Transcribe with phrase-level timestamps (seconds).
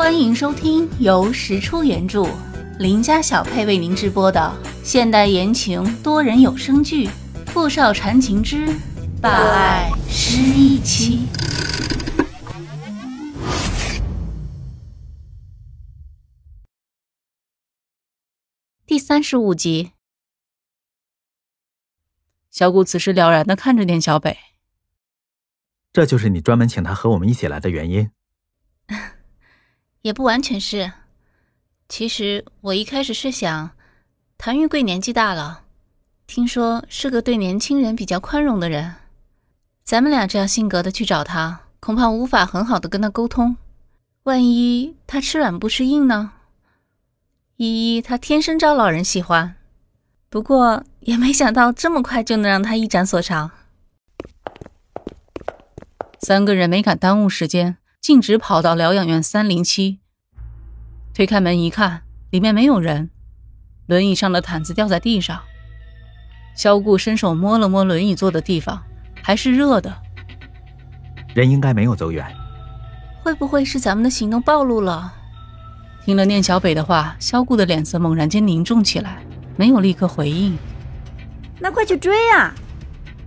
[0.00, 2.26] 欢迎收听由石出原著、
[2.78, 4.50] 林家小配为您直播的
[4.82, 7.06] 现代言情多人有声剧
[7.48, 8.66] 《富少缠情之
[9.20, 11.26] 霸爱失忆妻》
[18.86, 19.92] 第三十五集。
[22.50, 24.38] 小谷此时了然的看着店小北，
[25.92, 28.10] 这就是你专门请他和我们一起来的原因。
[30.02, 30.92] 也不完全是，
[31.88, 33.70] 其实我一开始是想，
[34.38, 35.64] 谭玉贵年纪大了，
[36.26, 38.94] 听说是个对年轻人比较宽容的人，
[39.84, 43.58] 咱们俩这样性格的去找他，恐怕无法很好的跟他沟通，
[44.22, 46.32] 万一他吃软不吃硬呢？
[47.56, 49.56] 依依他天生招老人喜欢，
[50.30, 53.50] 不过也没想到这么快就能让他一展所长。
[56.20, 57.76] 三个人没敢耽误时间。
[58.00, 59.98] 径直跑到疗养院三零七，
[61.12, 62.00] 推开门一看，
[62.30, 63.10] 里面没有人，
[63.86, 65.38] 轮椅上的毯子掉在地上。
[66.56, 68.82] 萧顾伸手摸了摸轮椅坐的地方，
[69.22, 69.94] 还是热的。
[71.34, 72.26] 人应该没有走远。
[73.22, 75.12] 会不会是咱们的行动暴露了？
[76.02, 79.22] 听了念小北的话，萧顾的脸色猛然间凝重起来，
[79.58, 80.56] 没有立刻回应。
[81.58, 82.54] 那快去追啊！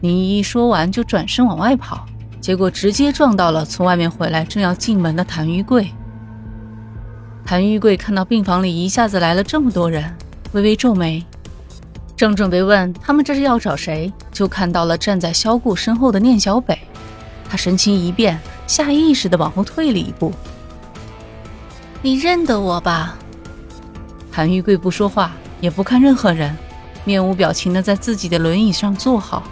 [0.00, 2.08] 林依依说完就转身往外跑。
[2.44, 5.90] 结果直接撞到了从外面回来正要进门的谭玉贵。
[7.42, 10.14] 谭玉贵看到病房里一下子来了这么多人，
[10.52, 11.24] 微微皱眉，
[12.14, 16.78] 正准备问他们这是要找谁，就看到了站在萧顾身后的念小北。
[17.48, 20.30] 他神情一变，下意识的往后退了一步。
[22.02, 23.16] 你认得我吧？
[24.30, 26.54] 谭玉贵不说话，也不看任何人，
[27.06, 29.42] 面无表情的在自己的轮椅上坐好。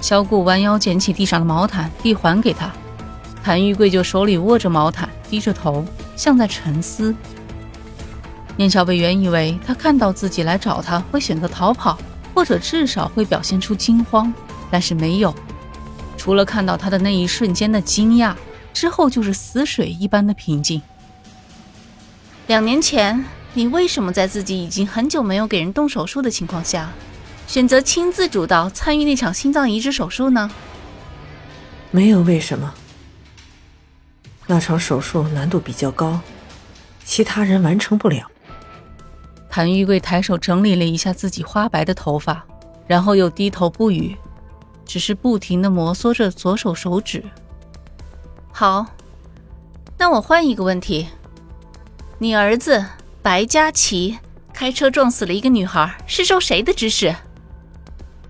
[0.00, 2.70] 萧顾弯腰捡起地上的毛毯，递还给他。
[3.42, 5.84] 谭玉贵就手里握着毛毯，低着头，
[6.16, 7.14] 像在沉思。
[8.56, 11.98] 念小北原以为他看到自己来找他会选择逃跑，
[12.34, 14.32] 或者至少会表现出惊慌，
[14.70, 15.34] 但是没有。
[16.16, 18.34] 除了看到他的那一瞬间的惊讶，
[18.74, 20.82] 之后就是死水一般的平静。
[22.48, 23.24] 两年前，
[23.54, 26.90] 你为什么在自己已经很久没有给人动手术的情况下？
[27.48, 30.50] 选择亲自主导参与那场心脏移植手术呢？
[31.90, 32.74] 没有为什么。
[34.46, 36.20] 那场手术难度比较高，
[37.06, 38.30] 其他人完成不了。
[39.48, 42.44] 谭玉贵抬手整理了一下自己花白的头发，
[42.86, 44.14] 然后又低头不语，
[44.84, 47.24] 只是不停的摩挲着左手手指。
[48.52, 48.84] 好，
[49.96, 51.08] 那我换一个问题：
[52.18, 52.84] 你儿子
[53.22, 54.18] 白佳琪
[54.52, 57.16] 开车撞死了一个女孩，是受谁的指使？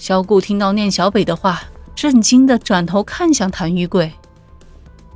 [0.00, 1.62] 萧顾听到念小北的话，
[1.94, 4.10] 震惊的转头看向谭玉贵。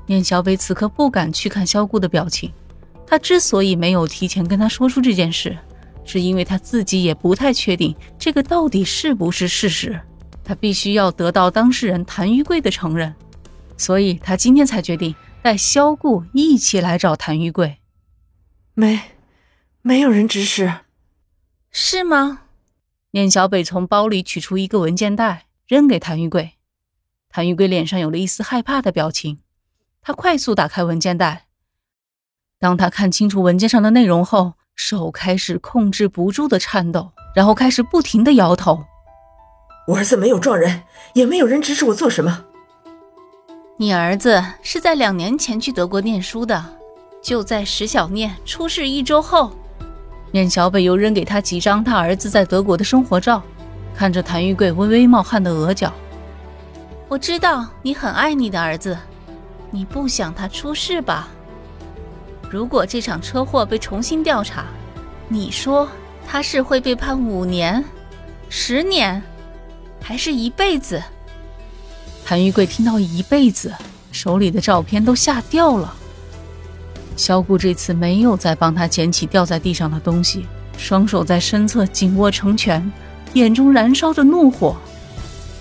[0.05, 2.53] 念小北此刻不敢去看萧顾的表情，
[3.07, 5.57] 他之所以没有提前跟他说出这件事，
[6.05, 9.99] 是因为他自己也不太确定这个到底是不是事实。
[10.45, 13.15] 他必须要得到当事人谭玉贵的承认，
[13.79, 17.79] 所以他今天才决定带萧顾一起来找谭玉贵。
[18.75, 19.01] 没，
[19.81, 20.71] 没有人指使，
[21.73, 22.43] 是吗？
[23.15, 26.55] 念小北从包里取出一个文件袋，扔给谭玉贵。
[27.31, 29.39] 谭玉贵脸上有了一丝害怕的表情，
[30.03, 31.47] 他快速打开文件袋。
[32.59, 38.85] 当他看清楚文件上的内容后，手开始控制不住的颤抖，然后开始不停的摇头。
[39.87, 40.83] 我儿子没有撞人，
[41.13, 42.45] 也没有人指使我做什么。
[43.77, 46.65] 你儿子是在两年前去德国念书的，
[47.23, 49.53] 就在石小念出事一周后。
[50.35, 53.41] 念小北又扔给他几张他儿子在德国的生活照，
[53.95, 55.95] 看着谭玉贵微微冒汗的额角，
[57.07, 58.99] 我知道你很爱你的儿子，
[59.71, 61.29] 你不想他出事吧？
[62.51, 64.65] 如果这场车祸被重新调查，
[65.29, 65.89] 你说
[66.27, 67.85] 他是会被判五年、
[68.49, 69.23] 十年，
[70.03, 71.01] 还是一辈子？
[72.27, 73.73] 谭玉贵听到一辈子，
[74.11, 75.95] 手里的照片都吓掉了。
[77.17, 80.47] 萧顾这次没有再帮他捡起掉在地上的东西，
[80.77, 82.93] 双手在身侧紧握成拳，
[83.35, 84.77] 眼中燃烧着怒火。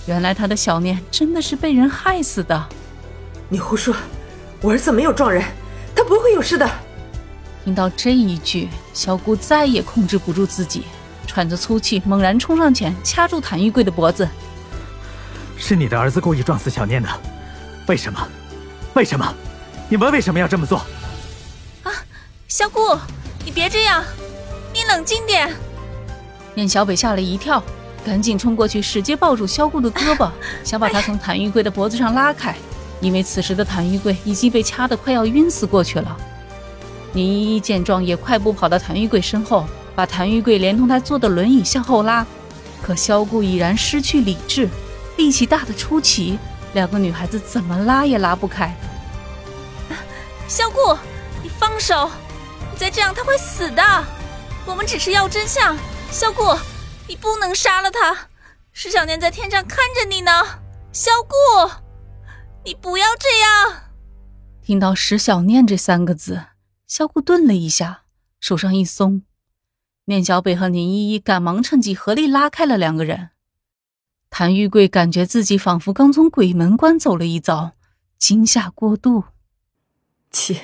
[0.06, 2.68] 原来他的小念真的是被人害死的。
[3.48, 3.96] 你胡说，
[4.62, 5.44] 我儿子没有撞人，
[5.96, 6.70] 他不会有事的。
[7.64, 10.84] 听到这一句，小顾再也控制不住自己，
[11.28, 14.28] 喘着粗气，猛然冲上前掐住谭玉贵的脖子
[15.56, 17.08] ：“是你的儿子故意撞死小念的，
[17.88, 18.28] 为什么？
[18.96, 19.34] 为什么？
[19.88, 20.82] 你们为什么要这么做？”
[22.56, 22.96] 小顾，
[23.44, 24.04] 你别这样，
[24.72, 25.52] 你冷静点。
[26.54, 27.64] 念小北吓了一跳，
[28.06, 30.30] 赶紧冲过去，使劲抱住萧顾的胳膊，
[30.64, 32.56] 想把他从谭玉贵的脖子上拉开。
[33.02, 36.16] 因为此时的谭玉贵已经被掐得快要晕死过去了。
[37.12, 39.66] 宁依依见状，也快步跑到谭玉贵身后，
[39.96, 42.24] 把谭玉贵连同他坐的轮椅向后拉。
[42.84, 44.70] 可萧顾已然失去理智，
[45.18, 46.38] 力气大的出奇，
[46.74, 48.78] 两个女孩子怎么拉也拉不开。
[50.48, 50.96] 萧顾，
[51.42, 52.12] 你放手！
[52.74, 53.84] 你再这样，他会死的。
[54.66, 55.78] 我们只是要真相。
[56.10, 56.42] 萧顾，
[57.08, 58.30] 你不能杀了他。
[58.72, 60.32] 石小念在天上看着你呢。
[60.92, 61.36] 萧顾，
[62.66, 63.92] 你不要这样。
[64.64, 66.46] 听到“石小念”这三个字，
[66.88, 68.06] 萧顾顿了一下，
[68.40, 69.22] 手上一松，
[70.06, 73.30] 念小北和林依依赶忙趁机合力拉开了两个人。
[74.32, 77.74] 谭玉贵感觉自己仿佛刚从鬼门关走了一遭，
[78.18, 79.26] 惊吓过度。
[80.32, 80.60] 其，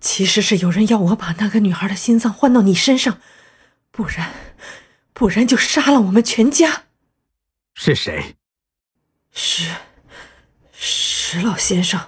[0.00, 3.18] 其实是有人要我把那个女孩的心脏换到你身上，
[3.90, 4.30] 不然，
[5.12, 6.84] 不然就杀了我们全家。
[7.74, 8.36] 是谁？
[9.32, 9.70] 石，
[10.72, 12.00] 石老先生。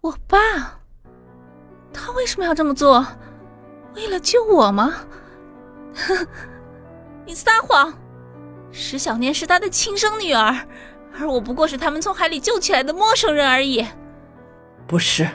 [0.00, 0.80] 我爸，
[1.92, 3.06] 他为什么要这么做？
[3.94, 4.94] 为了救我吗？
[7.26, 7.92] 你撒谎！
[8.72, 10.66] 石小念是他的亲生女儿，
[11.18, 13.86] 而我不过是他们从海里救起来的陌生人而已。
[14.86, 15.28] 不是。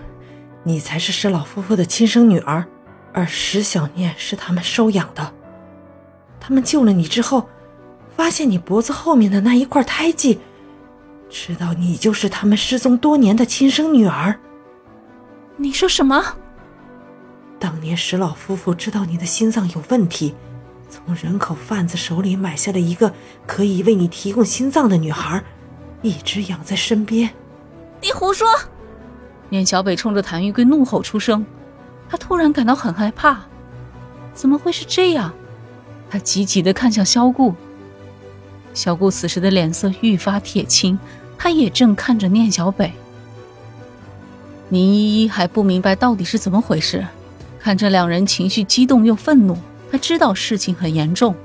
[0.67, 2.65] 你才是石老夫妇的亲生女儿，
[3.13, 5.31] 而石小念是他们收养的。
[6.39, 7.47] 他们救了你之后，
[8.17, 10.39] 发现你脖子后面的那一块胎记，
[11.29, 14.39] 知道你就是他们失踪多年的亲生女儿。
[15.55, 16.35] 你说什么？
[17.59, 20.33] 当年石老夫妇知道你的心脏有问题，
[20.89, 23.13] 从人口贩子手里买下了一个
[23.45, 25.43] 可以为你提供心脏的女孩，
[26.01, 27.29] 一直养在身边。
[28.01, 28.47] 你胡说！
[29.49, 31.45] 念小北冲着谭玉贵怒吼出声，
[32.09, 33.39] 他突然感到很害怕，
[34.33, 35.33] 怎么会是这样？
[36.09, 37.53] 他急急地看向萧顾，
[38.73, 40.97] 萧顾此时的脸色愈发铁青，
[41.37, 42.91] 他也正看着念小北。
[44.69, 47.05] 宁依依还不明白到底是怎么回事，
[47.59, 49.57] 看着两人情绪激动又愤怒，
[49.91, 51.35] 他知道事情很严重。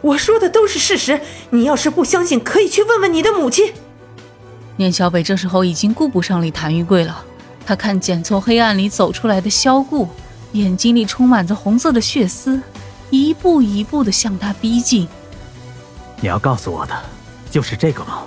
[0.00, 3.72] 我说的都是事实，你要是不相信，可以去问问你的母亲。
[4.80, 7.22] 念小北这时候已经顾不上理谭玉贵了，
[7.66, 10.08] 他看见从黑暗里走出来的萧顾，
[10.52, 12.58] 眼睛里充满着红色的血丝，
[13.10, 15.06] 一步一步的向他逼近。
[16.18, 16.98] 你要告诉我的，
[17.50, 18.22] 就是这个吗？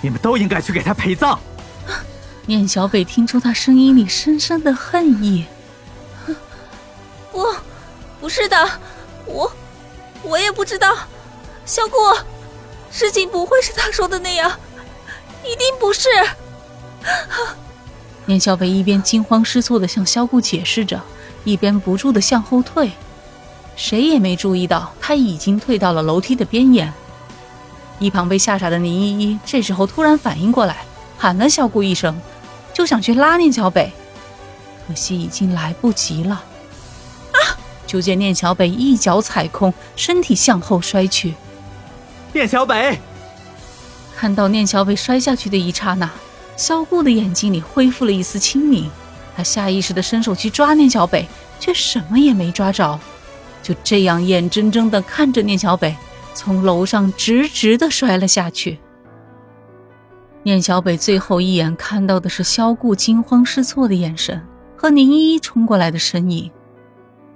[0.00, 1.38] 你们都应该去给他陪葬。
[2.44, 5.46] 念小北听出他声音里深深的恨意。
[7.30, 7.46] 不，
[8.20, 8.68] 不是的，
[9.24, 9.52] 我，
[10.24, 10.96] 我也不知道，
[11.64, 11.94] 萧顾，
[12.90, 14.50] 事情不会是他说的那样。
[15.44, 16.08] 一定不是。
[18.26, 21.00] 念小北一边惊慌失措的向萧顾解释着，
[21.44, 22.90] 一边不住的向后退。
[23.76, 26.92] 谁也没注意到他已经退到了楼梯的边沿。
[27.98, 30.84] 一旁被吓傻的宁依依这时候突然反应过来，
[31.16, 32.20] 喊了萧顾一声，
[32.74, 33.92] 就想去拉念小北，
[34.88, 36.34] 可惜已经来不及了。
[37.32, 37.38] 啊！
[37.86, 41.34] 就见念小北一脚踩空，身体向后摔去。
[42.32, 42.98] 念小北。
[44.16, 46.10] 看到念小北摔下去的一刹那，
[46.56, 48.90] 萧顾的眼睛里恢复了一丝清明。
[49.36, 51.28] 他下意识地伸手去抓念小北，
[51.60, 52.98] 却什么也没抓着，
[53.62, 55.94] 就这样眼睁睁地看着念小北
[56.32, 58.78] 从楼上直直地摔了下去。
[60.42, 64.40] 念小北最后一眼看到的是萧顾惊慌失措的眼神
[64.76, 66.50] 和宁依依冲过来的身影，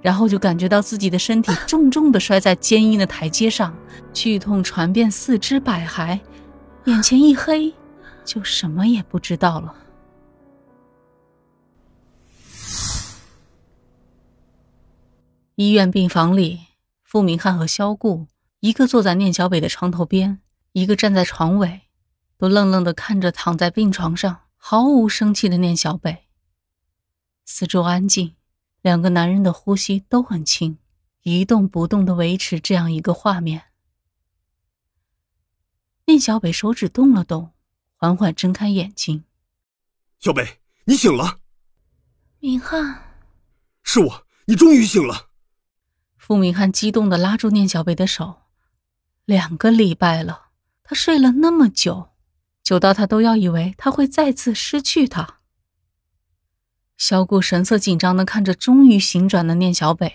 [0.01, 3.71] 然后就感觉到自己的身体重重地摔在坚硬的台阶上，
[4.11, 6.19] 剧痛传遍四肢百骸。
[6.85, 7.73] 眼前一黑，
[8.25, 9.75] 就什么也不知道了。
[15.55, 16.59] 医院病房里，
[17.03, 18.25] 傅明翰和萧顾，
[18.61, 20.39] 一个坐在念小北的床头边，
[20.71, 21.81] 一个站在床尾，
[22.37, 26.25] 都愣愣的看着躺在病床上毫无生气的念小北。
[27.45, 28.35] 四周安静，
[28.81, 30.79] 两个男人的呼吸都很轻，
[31.21, 33.70] 一动不动的维持这样一个画面。
[36.05, 37.51] 念小北手指动了动，
[37.95, 39.23] 缓缓睁开眼睛。
[40.19, 41.39] 小北，你醒了。
[42.39, 43.15] 明翰，
[43.83, 45.29] 是我，你终于醒了。
[46.17, 48.41] 傅明翰激动的拉住念小北的手。
[49.25, 50.47] 两个礼拜了，
[50.83, 52.09] 他睡了那么久，
[52.63, 55.37] 久到他都要以为他会再次失去他。
[56.97, 60.11] 小顾神色紧张的看着终于醒转的念小北，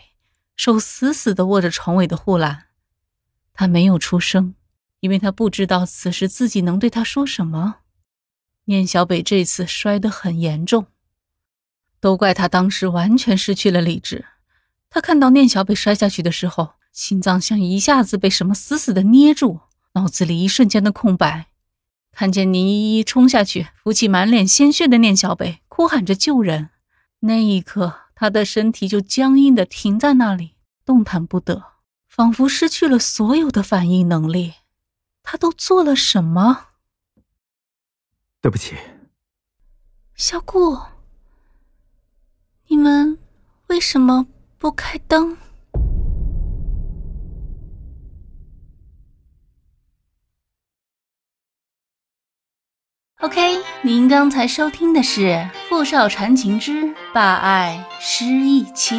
[0.56, 2.66] 手死死的握着床尾的护栏，
[3.54, 4.55] 他没有出声。
[5.06, 7.76] 因为他不知道此时自己能对他说什么。
[8.64, 10.86] 念小北这次摔得很严重，
[12.00, 14.24] 都怪他当时完全失去了理智。
[14.90, 19.60] 他看到念小北摔下去的时候，心脏像一下子被什么死死的捏住，
[19.94, 21.46] 脑子里一瞬间的空白。
[22.10, 26.70] 看见宁依依冲下去，扶起满脸鲜血的念小北，哭喊着救人，
[27.20, 31.62] 那一刻，他的身体就僵硬的停在那里，动弹不得，
[32.08, 34.54] 仿佛失去了所有的反应能力。
[35.28, 36.68] 他都做了什么？
[38.40, 38.76] 对不起，
[40.14, 40.78] 小顾，
[42.68, 43.18] 你们
[43.66, 45.36] 为什么不开灯
[53.18, 55.22] ？OK，您刚才收听的是
[55.68, 58.94] 《傅少传情之霸爱失忆妻》。